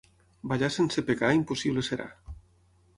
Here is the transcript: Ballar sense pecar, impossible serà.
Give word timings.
Ballar 0.53 0.69
sense 0.77 1.05
pecar, 1.11 1.31
impossible 1.41 1.87
serà. 1.91 2.13